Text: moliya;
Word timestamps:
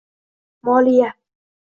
moliya; 0.65 1.09